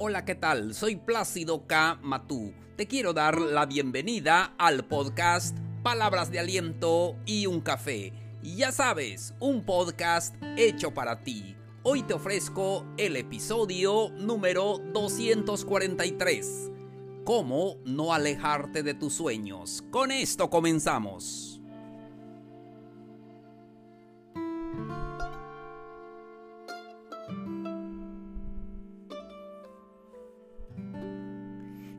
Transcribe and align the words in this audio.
Hola, 0.00 0.24
¿qué 0.24 0.36
tal? 0.36 0.74
Soy 0.74 0.94
Plácido 0.94 1.66
K. 1.66 1.98
Matú. 2.02 2.54
Te 2.76 2.86
quiero 2.86 3.12
dar 3.14 3.40
la 3.40 3.66
bienvenida 3.66 4.54
al 4.56 4.84
podcast 4.84 5.58
Palabras 5.82 6.30
de 6.30 6.38
Aliento 6.38 7.16
y 7.26 7.46
un 7.46 7.60
Café. 7.60 8.12
Ya 8.40 8.70
sabes, 8.70 9.34
un 9.40 9.64
podcast 9.64 10.36
hecho 10.56 10.94
para 10.94 11.24
ti. 11.24 11.56
Hoy 11.82 12.04
te 12.04 12.14
ofrezco 12.14 12.86
el 12.96 13.16
episodio 13.16 14.10
número 14.10 14.78
243. 14.78 16.70
¿Cómo 17.24 17.78
no 17.84 18.14
alejarte 18.14 18.84
de 18.84 18.94
tus 18.94 19.14
sueños? 19.14 19.82
Con 19.90 20.12
esto 20.12 20.48
comenzamos. 20.48 21.57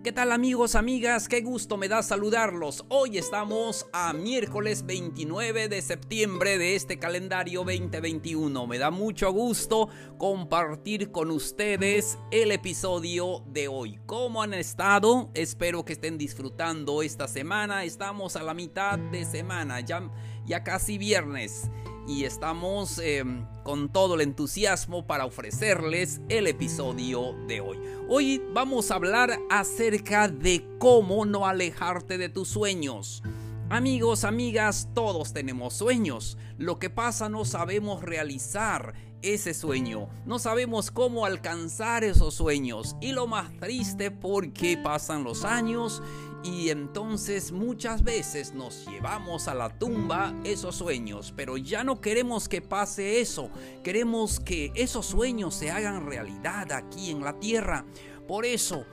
¿Qué 0.09 0.13
tal 0.13 0.31
amigos, 0.31 0.73
amigas? 0.73 1.27
Qué 1.27 1.41
gusto 1.41 1.77
me 1.77 1.87
da 1.87 2.01
saludarlos. 2.01 2.83
Hoy 2.89 3.19
estamos 3.19 3.85
a 3.93 4.11
miércoles 4.11 4.83
29 4.87 5.69
de 5.69 5.83
septiembre 5.83 6.57
de 6.57 6.73
este 6.73 6.97
calendario 6.97 7.59
2021. 7.59 8.65
Me 8.65 8.79
da 8.79 8.89
mucho 8.89 9.31
gusto 9.31 9.87
compartir 10.17 11.11
con 11.11 11.29
ustedes 11.29 12.17
el 12.31 12.51
episodio 12.51 13.43
de 13.51 13.67
hoy. 13.67 13.99
¿Cómo 14.07 14.41
han 14.41 14.55
estado? 14.55 15.29
Espero 15.35 15.85
que 15.85 15.93
estén 15.93 16.17
disfrutando 16.17 17.03
esta 17.03 17.27
semana. 17.27 17.83
Estamos 17.83 18.35
a 18.35 18.41
la 18.41 18.55
mitad 18.55 18.97
de 18.97 19.25
semana, 19.25 19.79
ya, 19.81 20.09
ya 20.43 20.63
casi 20.63 20.97
viernes 20.97 21.69
y 22.09 22.25
estamos 22.25 22.97
em, 22.97 23.45
con 23.61 23.87
todo 23.87 24.15
el 24.15 24.21
entusiasmo 24.21 25.05
para 25.05 25.27
ofrecerles 25.27 26.21
el 26.27 26.47
episodio 26.47 27.35
de 27.47 27.61
hoy. 27.61 27.77
Hoy 28.07 28.41
vamos 28.51 28.89
a 28.89 28.95
hablar 28.95 29.37
acerca 29.51 30.27
de 30.27 30.67
cómo 30.79 31.27
no 31.27 31.45
alejarte 31.45 32.17
de 32.17 32.27
tus 32.27 32.47
sueños. 32.47 33.21
Amigos, 33.69 34.23
amigas, 34.23 34.89
todos 34.95 35.33
tenemos 35.33 35.75
sueños. 35.75 36.39
Lo 36.57 36.79
que 36.79 36.89
pasa 36.89 37.29
no 37.29 37.45
sabemos 37.45 38.01
realizar 38.01 38.95
ese 39.21 39.53
sueño. 39.53 40.09
No 40.25 40.39
sabemos 40.39 40.89
cómo 40.89 41.27
alcanzar 41.27 42.03
esos 42.03 42.33
sueños. 42.33 42.95
Y 43.01 43.11
lo 43.11 43.27
más 43.27 43.55
triste 43.59 44.09
porque 44.09 44.77
pasan 44.77 45.23
los 45.23 45.45
años 45.45 46.01
y 46.43 46.69
entonces 46.69 47.51
muchas 47.51 48.03
veces 48.03 48.53
nos 48.53 48.85
llevamos 48.87 49.47
a 49.47 49.53
la 49.53 49.69
tumba 49.77 50.33
esos 50.43 50.75
sueños, 50.75 51.33
pero 51.35 51.57
ya 51.57 51.83
no 51.83 51.99
queremos 51.99 52.47
que 52.47 52.61
pase 52.61 53.19
eso. 53.19 53.49
Queremos 53.83 54.39
que 54.39 54.71
esos 54.75 55.05
sueños 55.05 55.55
se 55.55 55.71
hagan 55.71 56.07
realidad 56.07 56.71
aquí 56.71 57.11
en 57.11 57.23
la 57.23 57.39
tierra. 57.39 57.85
Por 58.27 58.45
eso 58.45 58.85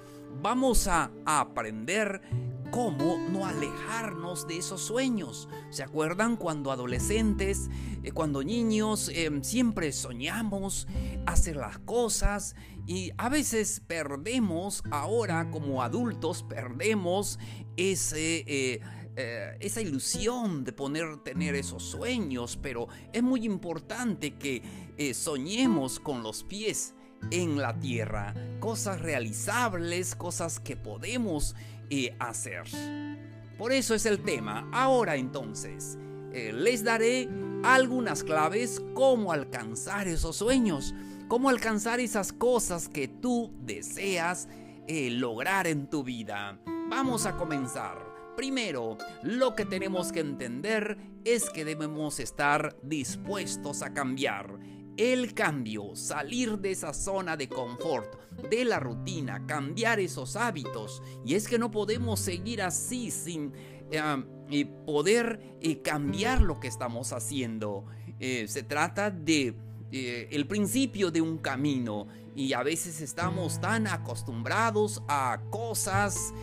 vamos 0.42 0.88
a, 0.88 1.10
aprender 1.24 2.20
cómo 2.76 3.16
no 3.30 3.46
alejarnos 3.46 4.46
de 4.46 4.58
esos 4.58 4.82
sueños. 4.82 5.48
¿Se 5.70 5.82
acuerdan 5.82 6.36
cuando 6.36 6.70
adolescentes, 6.70 7.70
eh, 8.02 8.12
cuando 8.12 8.44
niños, 8.44 9.10
em, 9.14 9.42
siempre 9.42 9.90
soñamos 9.92 10.86
hacer 11.24 11.56
las 11.56 11.78
cosas 11.78 12.54
y 12.86 13.12
a 13.16 13.30
veces 13.30 13.80
perdemos, 13.86 14.82
ahora 14.90 15.50
como 15.50 15.82
adultos, 15.82 16.42
perdemos 16.42 17.38
ese... 17.78 18.44
Eh, 18.46 18.80
eh, 19.18 19.56
esa 19.60 19.80
ilusión 19.80 20.62
de 20.62 20.74
poner, 20.74 21.16
tener 21.22 21.54
esos 21.54 21.82
sueños, 21.82 22.58
pero 22.60 22.88
es 23.14 23.22
muy 23.22 23.46
importante 23.46 24.34
que 24.34 24.62
soñemos 25.14 25.98
con 25.98 26.22
los 26.22 26.44
pies 26.44 26.94
en 27.30 27.56
la 27.56 27.78
tierra, 27.78 28.34
cosas 28.60 29.00
realizables, 29.00 30.14
cosas 30.14 30.60
que 30.60 30.76
podemos 30.76 31.54
hacer. 32.18 32.64
Por 33.58 33.72
eso 33.72 33.94
es 33.94 34.06
el 34.06 34.22
tema. 34.22 34.68
Ahora 34.72 35.16
entonces, 35.16 35.98
eh, 36.32 36.52
les 36.52 36.84
daré 36.84 37.28
algunas 37.62 38.22
claves 38.22 38.82
cómo 38.94 39.32
alcanzar 39.32 40.08
esos 40.08 40.36
sueños, 40.36 40.94
cómo 41.28 41.48
alcanzar 41.48 42.00
esas 42.00 42.32
cosas 42.32 42.88
que 42.88 43.08
tú 43.08 43.50
deseas 43.62 44.48
eh, 44.86 45.10
lograr 45.10 45.66
en 45.66 45.88
tu 45.88 46.04
vida. 46.04 46.58
Vamos 46.88 47.26
a 47.26 47.36
comenzar. 47.36 47.98
Primero, 48.36 48.98
lo 49.22 49.54
que 49.54 49.64
tenemos 49.64 50.12
que 50.12 50.20
entender 50.20 50.98
es 51.24 51.48
que 51.48 51.64
debemos 51.64 52.20
estar 52.20 52.76
dispuestos 52.82 53.82
a 53.82 53.94
cambiar 53.94 54.58
el 54.96 55.34
cambio, 55.34 55.94
salir 55.94 56.58
de 56.58 56.70
esa 56.70 56.92
zona 56.92 57.36
de 57.36 57.48
confort, 57.48 58.18
de 58.50 58.64
la 58.64 58.80
rutina, 58.80 59.46
cambiar 59.46 60.00
esos 60.00 60.36
hábitos. 60.36 61.02
Y 61.24 61.34
es 61.34 61.48
que 61.48 61.58
no 61.58 61.70
podemos 61.70 62.20
seguir 62.20 62.62
así 62.62 63.10
sin 63.10 63.52
eh, 63.90 64.66
poder 64.86 65.56
eh, 65.60 65.82
cambiar 65.82 66.42
lo 66.42 66.60
que 66.60 66.68
estamos 66.68 67.12
haciendo. 67.12 67.84
Eh, 68.18 68.46
se 68.48 68.62
trata 68.62 69.10
de 69.10 69.54
el 69.88 70.46
principio 70.46 71.10
de 71.10 71.22
un 71.22 71.38
camino 71.38 72.08
y 72.34 72.52
a 72.52 72.62
veces 72.62 73.00
estamos 73.00 73.60
tan 73.60 73.86
acostumbrados 73.86 75.02
a 75.08 75.40
cosas, 75.50 76.34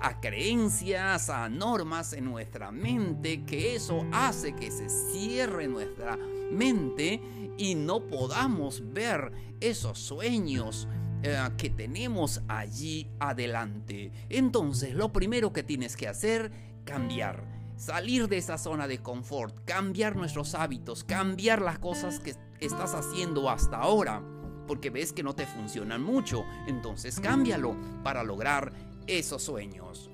a 0.00 0.20
creencias, 0.20 1.28
a 1.28 1.48
normas 1.50 2.14
en 2.14 2.24
nuestra 2.24 2.70
mente 2.72 3.44
que 3.44 3.74
eso 3.74 4.06
hace 4.10 4.54
que 4.54 4.70
se 4.70 4.88
cierre 4.88 5.68
nuestra 5.68 6.16
mente 6.50 7.20
y 7.58 7.74
no 7.74 8.00
podamos 8.00 8.82
ver 8.94 9.32
esos 9.60 9.98
sueños 9.98 10.88
eh, 11.22 11.36
que 11.58 11.68
tenemos 11.68 12.40
allí 12.48 13.10
adelante. 13.20 14.12
Entonces, 14.30 14.94
lo 14.94 15.12
primero 15.12 15.52
que 15.52 15.62
tienes 15.62 15.96
que 15.96 16.08
hacer, 16.08 16.50
cambiar. 16.84 17.44
Salir 17.76 18.28
de 18.28 18.38
esa 18.38 18.56
zona 18.56 18.88
de 18.88 19.02
confort, 19.02 19.54
cambiar 19.66 20.16
nuestros 20.16 20.54
hábitos, 20.54 21.04
cambiar 21.04 21.60
las 21.60 21.78
cosas 21.78 22.20
que 22.20 22.34
estás 22.60 22.94
haciendo 22.94 23.50
hasta 23.50 23.76
ahora, 23.76 24.22
porque 24.66 24.88
ves 24.88 25.12
que 25.12 25.22
no 25.22 25.34
te 25.34 25.46
funcionan 25.46 26.02
mucho, 26.02 26.44
entonces 26.66 27.20
cámbialo 27.20 27.76
para 28.02 28.24
lograr 28.24 28.72
esos 29.06 29.42
sueños. 29.42 30.10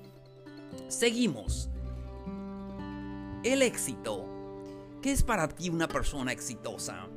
Seguimos. 0.87 1.69
El 3.43 3.61
éxito. 3.61 4.29
¿Qué 5.01 5.11
es 5.11 5.23
para 5.23 5.47
ti 5.49 5.69
una 5.69 5.87
persona 5.87 6.31
exitosa? 6.31 7.07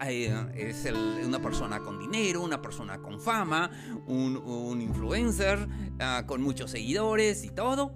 Eh, 0.00 0.32
es 0.56 0.90
una 1.26 1.42
persona 1.42 1.80
con 1.80 1.98
dinero, 1.98 2.42
una 2.42 2.62
persona 2.62 2.98
con 3.02 3.20
fama, 3.20 3.70
un, 4.06 4.80
influencer 4.80 5.68
ah, 6.00 6.24
con 6.26 6.40
muchos 6.40 6.70
seguidores 6.70 7.44
y 7.44 7.50
todo. 7.50 7.92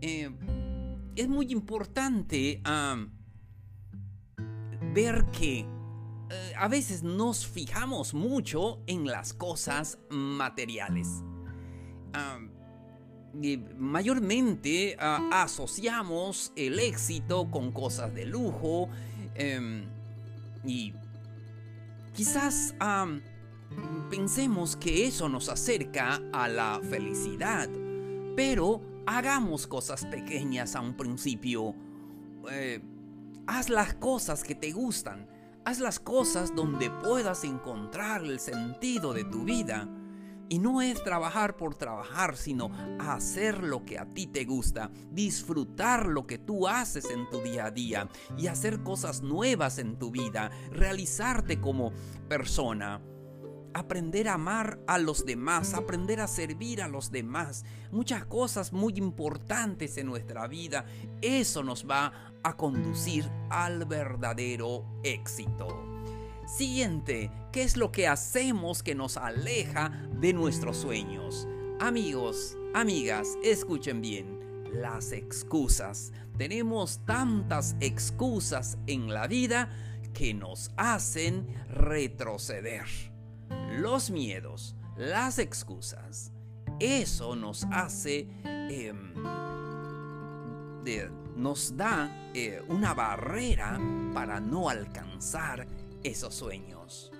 Eh, 0.00 0.30
es 1.16 1.28
muy 1.28 1.50
importante 1.50 2.62
ver 4.94 5.26
que 5.32 5.66
eh, 6.30 6.52
a 6.56 6.68
veces 6.68 7.02
nos 7.02 7.46
fijamos 7.46 8.14
mucho 8.14 8.82
en 8.86 9.06
las 9.06 9.32
cosas 9.32 9.98
materiales. 10.10 11.24
Mayormente 13.76 14.96
ah, 14.98 15.42
asociamos 15.42 16.52
el 16.56 16.78
éxito 16.80 17.50
con 17.50 17.72
cosas 17.72 18.14
de 18.14 18.24
lujo 18.24 18.88
em, 19.34 19.84
y 20.64 20.94
Quizás 22.16 22.74
pensemos 24.08 24.74
que 24.74 25.06
eso 25.06 25.28
nos 25.28 25.50
acerca 25.50 26.18
a 26.32 26.48
la 26.48 26.80
felicidad, 26.88 27.68
pero 28.34 28.80
hagamos 29.06 29.66
cosas 29.66 30.06
pequeñas 30.06 30.76
a 30.76 30.80
un 30.80 30.96
principio. 30.96 31.74
Eh, 32.50 32.80
haz 33.46 33.68
las 33.68 33.92
cosas 33.96 34.44
que 34.44 34.54
te 34.54 34.72
gustan, 34.72 35.28
haz 35.66 35.78
las 35.78 36.00
cosas 36.00 36.54
donde 36.54 36.88
puedas 36.88 37.44
encontrar 37.44 38.24
el 38.24 38.40
sentido 38.40 39.12
de 39.12 39.24
tu 39.24 39.44
vida. 39.44 39.86
Y 40.48 40.60
no 40.60 40.80
es 40.80 41.02
trabajar 41.02 41.56
por 41.56 41.74
trabajar, 41.74 42.36
sino 42.36 42.70
hacer 43.00 43.62
lo 43.62 43.84
que 43.84 43.98
a 43.98 44.06
ti 44.06 44.28
te 44.28 44.44
gusta, 44.44 44.90
disfrutar 45.10 46.06
lo 46.06 46.26
que 46.26 46.38
tú 46.38 46.68
haces 46.68 47.10
en 47.10 47.28
tu 47.30 47.40
día 47.40 47.66
a 47.66 47.70
día 47.72 48.08
y 48.36 48.46
hacer 48.46 48.82
cosas 48.82 49.22
nuevas 49.22 49.78
en 49.78 49.98
tu 49.98 50.10
vida, 50.10 50.50
realizarte 50.70 51.60
como 51.60 51.92
persona. 52.28 53.00
Aprender 53.74 54.28
a 54.28 54.34
amar 54.34 54.80
a 54.86 54.96
los 54.96 55.26
demás, 55.26 55.74
aprender 55.74 56.20
a 56.20 56.28
servir 56.28 56.80
a 56.80 56.88
los 56.88 57.10
demás. 57.10 57.64
Muchas 57.90 58.24
cosas 58.24 58.72
muy 58.72 58.94
importantes 58.96 59.98
en 59.98 60.06
nuestra 60.06 60.46
vida. 60.46 60.86
Eso 61.20 61.62
nos 61.62 61.86
va 61.86 62.32
a 62.42 62.56
conducir 62.56 63.30
al 63.50 63.84
verdadero 63.84 64.86
éxito. 65.02 65.95
Siguiente, 66.46 67.32
¿qué 67.50 67.64
es 67.64 67.76
lo 67.76 67.90
que 67.90 68.06
hacemos 68.06 68.84
que 68.84 68.94
nos 68.94 69.16
aleja 69.16 69.90
de 70.20 70.32
nuestros 70.32 70.76
sueños? 70.76 71.48
Amigos, 71.80 72.56
amigas, 72.72 73.36
escuchen 73.42 74.00
bien. 74.00 74.38
Las 74.72 75.10
excusas. 75.10 76.12
Tenemos 76.38 77.00
tantas 77.04 77.74
excusas 77.80 78.78
en 78.86 79.12
la 79.12 79.26
vida 79.26 79.70
que 80.14 80.34
nos 80.34 80.70
hacen 80.76 81.48
retroceder. 81.68 82.84
Los 83.72 84.10
miedos, 84.10 84.76
las 84.96 85.40
excusas. 85.40 86.32
Eso 86.78 87.34
nos 87.34 87.64
hace, 87.72 88.28
em, 88.44 89.14
nos 91.36 91.76
da 91.76 92.30
eh, 92.34 92.62
una 92.68 92.94
barrera 92.94 93.80
para 94.14 94.40
no 94.40 94.68
alcanzar 94.68 95.66
esos 96.02 96.34
sueños. 96.34 97.12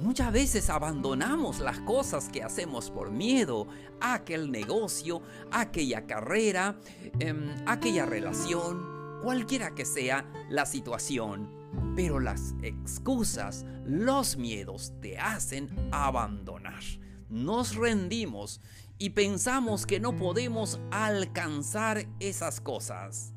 Muchas 0.00 0.32
veces 0.32 0.68
abandonamos 0.70 1.60
las 1.60 1.78
cosas 1.80 2.28
que 2.28 2.42
hacemos 2.42 2.90
por 2.90 3.10
miedo, 3.10 3.68
aquel 4.00 4.50
negocio, 4.50 5.22
aquella 5.50 6.06
carrera, 6.06 6.76
em, 7.20 7.54
aquella 7.66 8.04
relación, 8.04 9.20
cualquiera 9.22 9.74
que 9.74 9.84
sea 9.84 10.26
la 10.48 10.66
situación. 10.66 11.48
Pero 11.94 12.20
las 12.20 12.54
excusas, 12.62 13.64
los 13.84 14.36
miedos 14.36 14.92
te 15.00 15.18
hacen 15.18 15.70
abandonar. 15.92 16.82
Nos 17.28 17.76
rendimos 17.76 18.60
y 18.98 19.10
pensamos 19.10 19.86
que 19.86 20.00
no 20.00 20.16
podemos 20.16 20.80
alcanzar 20.90 22.06
esas 22.18 22.60
cosas. 22.60 23.34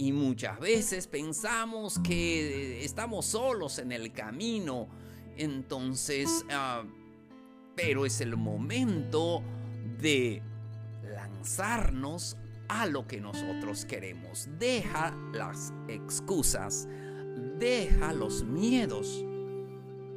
Y 0.00 0.12
muchas 0.12 0.58
veces 0.58 1.06
pensamos 1.06 1.98
que 1.98 2.82
estamos 2.82 3.26
solos 3.26 3.78
en 3.78 3.92
el 3.92 4.12
camino. 4.12 4.88
Entonces, 5.36 6.42
ah, 6.50 6.84
pero 7.76 8.06
es 8.06 8.22
el 8.22 8.34
momento 8.38 9.42
de 9.98 10.42
lanzarnos 11.02 12.38
a 12.68 12.86
lo 12.86 13.06
que 13.06 13.20
nosotros 13.20 13.84
queremos. 13.84 14.48
Deja 14.58 15.14
las 15.34 15.74
excusas, 15.86 16.88
deja 17.58 18.14
los 18.14 18.42
miedos. 18.42 19.22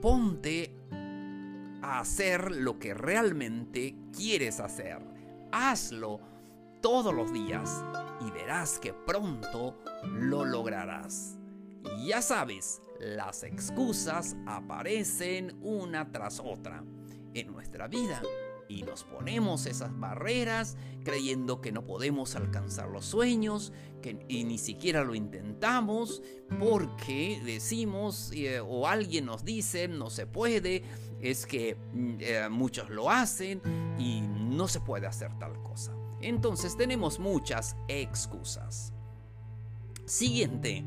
Ponte 0.02 0.78
a 1.82 2.00
hacer 2.00 2.56
lo 2.56 2.80
que 2.80 2.94
realmente 2.94 3.98
quieres 4.16 4.62
hacer. 4.62 5.00
Hazlo 5.52 6.22
todos 6.82 7.14
los 7.14 7.34
días 7.34 7.84
y 8.22 8.32
verás 8.32 8.80
que 8.80 8.94
pronto 8.94 9.78
lo 10.04 10.46
lograrás. 10.46 11.38
Ya 12.06 12.22
sabes, 12.22 12.82
las 13.00 13.44
excusas 13.44 14.36
aparecen 14.46 15.58
una 15.62 16.12
tras 16.12 16.40
otra 16.40 16.84
en 17.34 17.52
nuestra 17.52 17.88
vida 17.88 18.22
y 18.68 18.84
nos 18.84 19.04
ponemos 19.04 19.66
esas 19.66 19.98
barreras 20.00 20.78
creyendo 21.04 21.62
que 21.62 21.72
no 21.72 21.86
podemos 21.86 22.36
alcanzar 22.36 22.90
los 22.90 23.06
sueños 23.06 23.74
que, 24.02 24.26
y 24.28 24.46
ni 24.46 24.58
siquiera 24.58 25.04
lo 25.04 25.16
intentamos 25.16 26.22
porque 26.60 27.42
decimos 27.44 28.32
eh, 28.34 28.60
o 28.60 28.88
alguien 28.88 29.26
nos 29.26 29.44
dice 29.44 29.88
no 29.88 30.10
se 30.10 30.28
puede, 30.28 30.84
es 31.22 31.46
que 31.46 31.76
mm, 31.76 32.16
eh, 32.20 32.50
muchos 32.50 32.90
lo 32.90 33.10
hacen 33.10 33.62
y 34.00 34.22
no 34.22 34.68
se 34.68 34.80
puede 34.80 35.08
hacer 35.08 35.38
tal 35.40 35.62
cosa. 35.62 35.94
Entonces 36.24 36.78
tenemos 36.78 37.20
muchas 37.20 37.76
excusas. 37.88 38.94
Siguiente. 40.06 40.86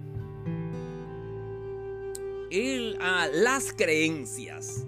Ah, 3.00 3.28
las 3.32 3.72
creencias. 3.72 4.86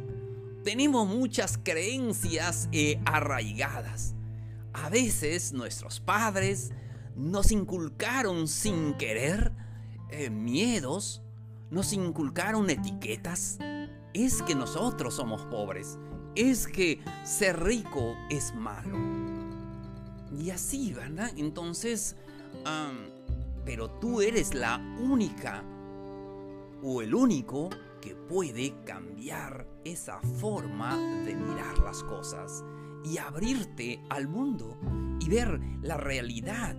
Tenemos 0.65 1.07
muchas 1.07 1.59
creencias 1.59 2.69
eh, 2.73 3.01
arraigadas. 3.05 4.15
A 4.73 4.89
veces 4.89 5.53
nuestros 5.53 6.01
padres 6.01 6.71
nos 7.17 7.51
inculcaron 7.51 8.49
sin 8.49 8.95
querer 8.95 9.53
eh, 10.11 10.31
miedos, 10.31 11.23
nos 11.71 11.93
inculcaron 11.93 12.71
etiquetas. 12.71 13.59
Es 14.15 14.43
que 14.43 14.55
nosotros 14.55 15.15
somos 15.15 15.45
pobres. 15.47 15.99
Es 16.35 16.67
que 16.67 17.01
ser 17.25 17.63
rico 17.63 18.15
es 18.31 18.55
malo. 18.55 19.18
Y 20.39 20.51
así, 20.51 20.93
¿verdad? 20.93 21.31
Entonces, 21.37 22.17
pero 23.65 23.91
tú 23.91 24.21
eres 24.21 24.55
la 24.55 24.79
única 25.01 25.63
o 26.83 27.03
el 27.03 27.15
único 27.15 27.71
que 28.01 28.15
puede 28.15 28.75
cambiar 28.85 29.67
esa 29.85 30.21
forma 30.21 30.97
de 31.25 31.35
mirar 31.35 31.79
las 31.81 32.03
cosas 32.05 32.65
y 33.05 33.19
abrirte 33.19 34.01
al 34.09 34.29
mundo 34.29 34.79
y 35.21 35.29
ver 35.29 35.61
la 35.83 35.97
realidad. 35.97 36.77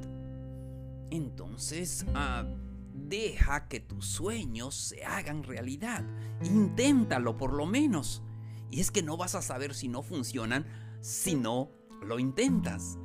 Entonces, 1.10 2.06
ah, 2.14 2.46
deja 2.94 3.68
que 3.68 3.80
tus 3.80 4.06
sueños 4.06 4.76
se 4.76 5.04
hagan 5.04 5.44
realidad. 5.44 6.06
Inténtalo 6.44 7.38
por 7.38 7.54
lo 7.54 7.66
menos. 7.66 8.24
Y 8.72 8.80
es 8.80 8.92
que 8.92 9.04
no 9.04 9.18
vas 9.18 9.36
a 9.36 9.42
saber 9.42 9.74
si 9.74 9.88
no 9.88 10.04
funcionan 10.04 10.66
si 11.02 11.36
no 11.36 11.72
lo 12.02 12.20
intentas. 12.20 12.98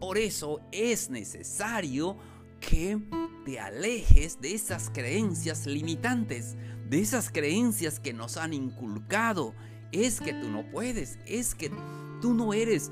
Por 0.00 0.18
eso 0.18 0.60
es 0.72 1.10
necesario 1.10 2.16
que 2.60 3.00
te 3.44 3.60
alejes 3.60 4.40
de 4.40 4.54
esas 4.54 4.90
creencias 4.90 5.66
limitantes, 5.66 6.56
de 6.88 7.00
esas 7.00 7.30
creencias 7.30 8.00
que 8.00 8.12
nos 8.12 8.36
han 8.36 8.52
inculcado. 8.52 9.54
Es 9.92 10.20
que 10.20 10.32
tú 10.32 10.48
no 10.48 10.68
puedes, 10.70 11.18
es 11.26 11.54
que 11.54 11.70
tú 12.20 12.34
no 12.34 12.54
eres. 12.54 12.90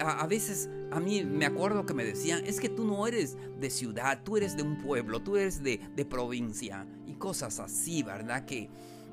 A, 0.00 0.26
veces 0.26 0.68
a 0.90 0.98
mí 0.98 1.22
me 1.24 1.46
acuerdo 1.46 1.86
que 1.86 1.94
me 1.94 2.04
decían, 2.04 2.44
es 2.44 2.60
que 2.60 2.68
tú 2.68 2.84
no 2.84 3.06
eres 3.06 3.36
de 3.58 3.70
ciudad, 3.70 4.22
tú 4.24 4.36
eres 4.36 4.56
de 4.56 4.62
un 4.62 4.78
pueblo, 4.78 5.22
tú 5.22 5.36
eres 5.36 5.62
de, 5.62 5.80
de 5.94 6.04
provincia 6.04 6.86
y 7.06 7.14
cosas 7.14 7.60
así, 7.60 8.02
¿verdad? 8.02 8.44
Que 8.46 8.68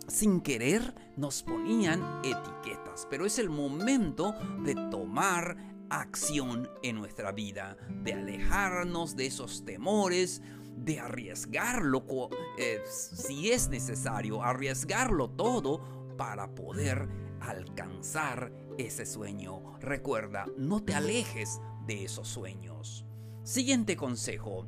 sin 0.08 0.42
querer 0.42 0.96
nos 1.16 1.44
ponían 1.44 2.22
etiquetas, 2.24 3.08
pero 3.10 3.26
es 3.26 3.38
el 3.40 3.50
momento 3.50 4.34
de 4.64 4.74
tomar 4.90 5.58
acción 5.90 6.70
en 6.84 6.96
nuestra 6.98 7.32
vida, 7.32 7.78
de 8.04 8.14
alejarnos 8.14 9.16
de 9.16 9.28
esos 9.28 9.66
temores, 9.66 10.42
de 10.76 11.00
arriesgarlo 11.00 12.06
eh, 12.58 12.80
si 12.86 13.52
es 13.52 13.68
necesario, 13.70 14.44
arriesgarlo 14.44 15.30
todo 15.30 16.16
para 16.18 16.54
poder 16.54 17.08
alcanzar 17.42 18.52
ese 18.78 19.06
sueño. 19.06 19.78
Recuerda, 19.80 20.46
no 20.58 20.84
te 20.84 20.94
alejes 20.94 21.60
de 21.86 22.04
esos 22.06 22.28
sueños. 22.28 23.06
Siguiente 23.44 23.96
consejo, 23.96 24.68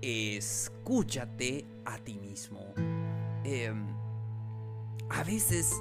escúchate 0.00 1.66
a 1.84 1.98
ti 1.98 2.18
mismo. 2.18 2.72
Em, 3.44 3.86
a 5.10 5.24
veces 5.24 5.74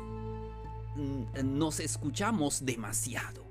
mm, 0.96 1.58
nos 1.58 1.80
escuchamos 1.80 2.66
demasiado 2.66 3.51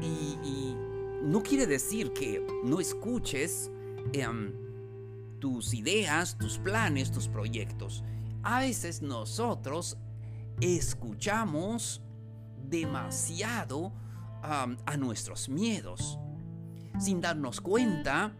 y, 0.00 0.76
no 1.22 1.42
quiere 1.42 1.66
decir 1.66 2.12
que 2.12 2.44
no 2.64 2.80
escuches 2.80 3.70
em, 4.12 4.52
tus 5.38 5.72
ideas, 5.72 6.36
tus 6.36 6.58
planes, 6.58 7.10
tus 7.12 7.28
proyectos. 7.28 8.02
A 8.42 8.60
veces 8.60 9.02
nosotros 9.02 9.96
escuchamos 10.60 12.02
demasiado 12.68 13.92
a 14.42 14.96
nuestros 14.96 15.48
miedos. 15.48 16.18
Sin 16.98 17.20
darnos 17.20 17.60
cuenta, 17.60 18.34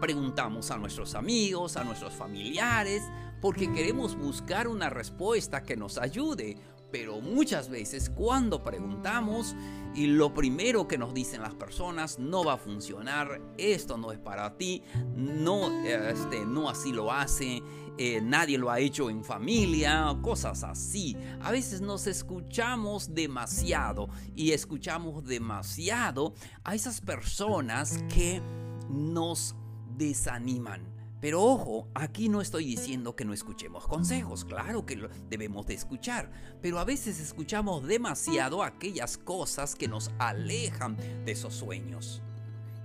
preguntamos 0.00 0.70
a 0.70 0.78
nuestros 0.78 1.14
amigos, 1.14 1.76
a 1.76 1.84
nuestros 1.84 2.14
familiares, 2.14 3.02
porque 3.40 3.72
queremos 3.72 4.16
buscar 4.16 4.68
una 4.68 4.90
respuesta 4.90 5.62
que 5.62 5.76
nos 5.76 5.98
ayude 5.98 6.56
pero 6.90 7.20
muchas 7.20 7.68
veces 7.68 8.10
cuando 8.10 8.62
preguntamos 8.62 9.54
y 9.94 10.06
lo 10.06 10.34
primero 10.34 10.86
que 10.86 10.98
nos 10.98 11.14
dicen 11.14 11.42
las 11.42 11.54
personas 11.54 12.18
no 12.18 12.44
va 12.44 12.54
a 12.54 12.58
funcionar, 12.58 13.40
esto 13.56 13.96
no 13.96 14.12
es 14.12 14.18
para 14.18 14.56
ti, 14.56 14.82
no, 15.14 15.84
este, 15.84 16.44
no 16.44 16.68
así 16.68 16.92
lo 16.92 17.12
hace, 17.12 17.62
eh, 17.98 18.20
nadie 18.22 18.58
lo 18.58 18.70
ha 18.70 18.78
hecho 18.78 19.08
en 19.08 19.24
familia, 19.24 20.16
cosas 20.22 20.62
así. 20.64 21.16
A 21.40 21.50
veces 21.50 21.80
nos 21.80 22.06
escuchamos 22.06 23.14
demasiado 23.14 24.08
y 24.34 24.52
escuchamos 24.52 25.24
demasiado 25.24 26.34
a 26.62 26.74
esas 26.74 27.00
personas 27.00 28.02
que 28.08 28.42
nos 28.90 29.54
desaniman 29.96 30.95
pero 31.26 31.42
ojo, 31.42 31.88
aquí 31.92 32.28
no 32.28 32.40
estoy 32.40 32.64
diciendo 32.64 33.16
que 33.16 33.24
no 33.24 33.32
escuchemos 33.32 33.88
consejos, 33.88 34.44
claro 34.44 34.86
que 34.86 35.08
debemos 35.28 35.66
de 35.66 35.74
escuchar, 35.74 36.30
pero 36.62 36.78
a 36.78 36.84
veces 36.84 37.18
escuchamos 37.18 37.84
demasiado 37.84 38.62
aquellas 38.62 39.18
cosas 39.18 39.74
que 39.74 39.88
nos 39.88 40.12
alejan 40.20 40.96
de 40.96 41.32
esos 41.32 41.52
sueños. 41.52 42.22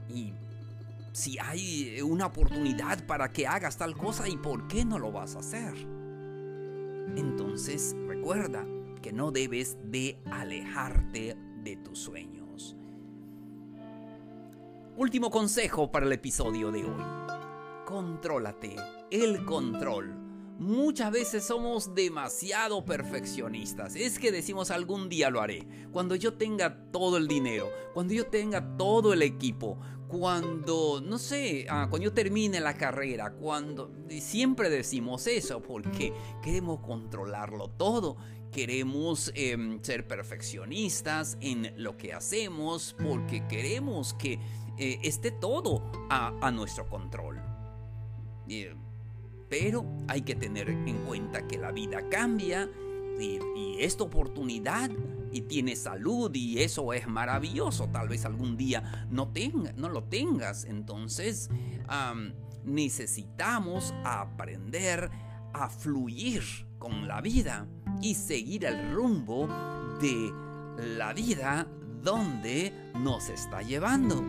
Y 0.10 0.34
si 1.14 1.38
hay 1.38 2.02
una 2.02 2.26
oportunidad 2.26 3.06
para 3.06 3.32
que 3.32 3.46
hagas 3.46 3.78
tal 3.78 3.96
cosa, 3.96 4.28
¿y 4.28 4.38
por 4.38 4.68
qué 4.68 4.86
no 4.86 4.98
lo 4.98 5.12
vas 5.12 5.36
a 5.36 5.40
hacer? 5.42 5.76
Entonces 7.16 7.96
recuerda 8.08 8.66
que 9.04 9.14
no 9.14 9.30
debes 9.30 9.78
de 9.84 10.20
alejarte 10.32 11.38
de 11.64 11.76
tus 11.76 12.00
sueños. 12.00 12.76
Último 14.98 15.30
consejo 15.30 15.92
para 15.92 16.08
el 16.08 16.12
episodio 16.14 16.72
de 16.72 16.86
hoy 16.86 17.41
contrólate, 17.92 18.78
el 19.12 19.44
control. 19.44 20.16
Muchas 20.58 21.12
veces 21.12 21.44
somos 21.44 21.94
demasiado 21.94 22.86
perfeccionistas. 22.86 23.98
Es 23.98 24.18
que 24.18 24.32
decimos 24.32 24.72
algún 24.72 25.10
día 25.10 25.30
lo 25.30 25.42
haré. 25.42 25.68
Cuando 25.92 26.16
yo 26.16 26.36
tenga 26.36 26.90
todo 26.92 27.18
el 27.18 27.28
dinero, 27.28 27.70
cuando 27.94 28.14
yo 28.14 28.28
tenga 28.28 28.78
todo 28.78 29.12
el 29.12 29.24
equipo, 29.24 29.78
cuando, 30.08 31.02
no 31.04 31.18
sé, 31.20 31.66
ah, 31.70 31.88
cuando 31.90 32.06
yo 32.06 32.14
termine 32.14 32.62
la 32.62 32.76
carrera, 32.76 33.34
cuando... 33.34 33.92
Siempre 34.22 34.70
decimos 34.70 35.28
eso 35.28 35.62
porque 35.62 36.14
queremos 36.42 36.80
controlarlo 36.80 37.72
todo. 37.72 38.16
Queremos 38.54 39.34
em, 39.36 39.82
ser 39.82 40.08
perfeccionistas 40.08 41.38
en 41.42 41.74
lo 41.76 41.98
que 41.98 42.14
hacemos 42.14 42.96
porque 43.02 43.46
queremos 43.48 44.14
que 44.14 44.40
eh, 44.78 45.00
esté 45.04 45.32
todo 45.32 45.92
a, 46.10 46.52
nuestro 46.52 46.88
control. 46.88 47.51
Pero 49.50 49.86
hay 50.08 50.22
que 50.22 50.36
tener 50.36 50.70
en 50.70 51.06
cuenta 51.06 51.48
que 51.48 51.58
la 51.58 51.72
vida 51.72 52.08
cambia 52.10 52.70
y, 53.20 53.40
esta 53.80 54.04
oportunidad 54.04 54.92
y 55.32 55.42
tiene 55.42 55.76
salud 55.76 56.34
y 56.36 56.60
eso 56.60 56.94
es 56.94 57.08
maravilloso. 57.08 57.88
Tal 57.90 58.08
vez 58.08 58.26
algún 58.26 58.58
día 58.58 59.08
no, 59.10 59.32
no 59.76 59.90
lo 59.90 60.04
tengas. 60.04 60.66
Entonces 60.66 61.50
necesitamos 62.64 63.94
aprender 64.04 65.10
a 65.54 65.70
fluir 65.70 66.44
con 66.78 67.08
la 67.08 67.22
vida 67.22 67.68
y 68.02 68.16
seguir 68.16 68.66
el 68.66 68.94
rumbo 68.94 69.48
de 70.00 70.32
la 70.98 71.14
vida 71.14 71.68
donde 72.02 72.74
nos 72.96 73.30
está 73.30 73.62
llevando. 73.62 74.24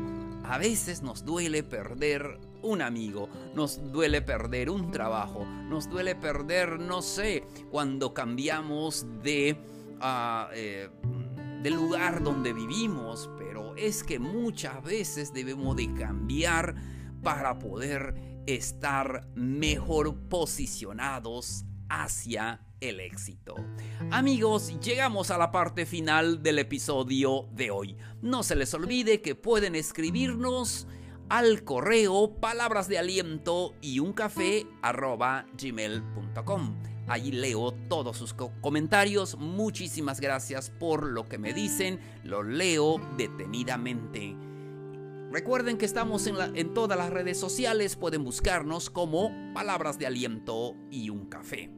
A 0.45 0.59
veces 0.59 1.03
nos 1.03 1.25
duele 1.25 1.63
perder 1.63 2.39
un 2.63 2.83
amigo, 2.83 3.29
nos 3.55 3.93
duele 3.93 4.23
perder 4.23 4.71
un 4.71 4.91
trabajo, 4.91 5.45
nos 5.45 5.89
duele 5.89 6.15
perder, 6.15 6.79
no 6.79 7.03
sé, 7.03 7.45
cuando 7.71 8.15
cambiamos 8.15 9.07
de, 9.23 9.57
uh, 9.99 11.63
del 11.63 11.75
lugar 11.75 12.23
donde 12.23 12.53
vivimos, 12.53 13.31
pero 13.39 13.75
es 13.77 14.03
que 14.05 14.19
muchas 14.19 14.83
veces 14.83 15.33
debemos 15.33 15.77
de 15.77 15.93
cambiar 15.95 16.75
para 17.23 17.59
poder 17.59 18.43
estar 18.47 19.29
mejor 19.35 20.29
posicionados 20.29 21.65
hacia 21.89 22.61
el 22.81 22.99
éxito. 23.01 23.55
Amigos, 24.11 24.75
llegamos 24.81 25.31
a 25.31 25.39
la 25.39 25.53
parte 25.53 25.87
final 25.87 26.43
del 26.43 26.59
episodio 26.59 27.49
de 27.53 27.71
hoy. 27.71 27.97
No 28.23 28.43
se 28.43 28.57
les 28.57 28.75
olvide 28.75 29.21
que 29.21 29.37
pueden 29.37 29.77
escribirnos 29.77 30.89
al 31.33 31.65
correo 31.65 32.37
palabras 32.41 32.89
de 32.89 32.99
aliento 32.99 33.75
y 33.81 34.01
un 34.01 34.13
café 34.13 34.67
arroba 34.83 35.47
gmail.com. 35.57 36.77
Allí 37.09 37.33
leo 37.33 37.73
todos 37.89 38.19
sus 38.19 38.35
comentarios. 38.35 39.39
Muchísimas 39.39 40.21
gracias 40.21 40.69
por 40.69 41.07
lo 41.07 41.31
que 41.31 41.39
me 41.39 41.55
dicen. 41.55 42.01
Lo 42.23 42.43
leo 42.43 43.01
detenidamente. 43.17 44.37
Recuerden 45.31 45.79
que 45.79 45.87
estamos 45.87 46.27
en, 46.27 46.37
en 46.55 46.75
todas 46.75 46.99
las 46.99 47.09
redes 47.09 47.41
sociales. 47.41 47.97
Pueden 47.97 48.25
buscarnos 48.25 48.91
como 48.91 49.33
palabras 49.55 49.99
de 49.99 50.09
aliento 50.09 50.77
y 50.91 51.09
un 51.09 51.31
café. 51.31 51.71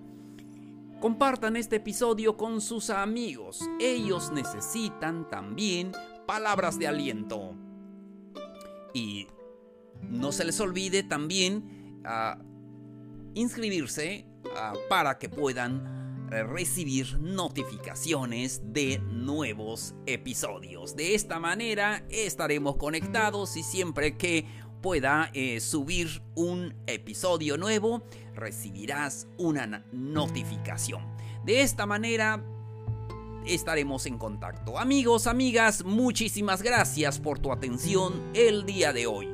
Compartan 1.00 1.54
este 1.54 1.76
episodio 1.76 2.36
con 2.36 2.60
sus 2.60 2.90
amigos. 2.90 3.60
Ellos 3.78 4.32
necesitan 4.32 5.30
también 5.30 5.92
palabras 6.26 6.76
de 6.76 6.88
aliento. 6.88 7.54
Y 8.92 9.28
no 10.10 10.32
se 10.32 10.44
les 10.44 10.60
olvide 10.60 11.02
también 11.02 12.00
ah, 12.04 12.38
inscribirse 13.34 14.26
ah, 14.56 14.74
para 14.88 15.18
que 15.18 15.28
puedan 15.28 16.28
eh, 16.32 16.42
recibir 16.42 17.18
notificaciones 17.20 18.62
de 18.72 18.98
nuevos 18.98 19.94
episodios. 20.06 20.96
De 20.96 21.14
esta 21.14 21.38
manera 21.38 22.04
estaremos 22.08 22.76
conectados 22.76 23.56
y 23.56 23.62
siempre 23.62 24.16
que 24.16 24.46
pueda 24.80 25.30
eh, 25.32 25.60
subir 25.60 26.22
un 26.34 26.74
episodio 26.86 27.56
nuevo, 27.56 28.02
recibirás 28.34 29.26
una 29.38 29.84
notificación. 29.92 31.02
De 31.44 31.62
esta 31.62 31.86
manera 31.86 32.42
estaremos 33.46 34.06
en 34.06 34.18
contacto. 34.18 34.78
Amigos, 34.78 35.26
amigas, 35.26 35.84
muchísimas 35.84 36.62
gracias 36.62 37.18
por 37.18 37.38
tu 37.38 37.52
atención 37.52 38.30
el 38.34 38.64
día 38.64 38.92
de 38.92 39.06
hoy. 39.06 39.33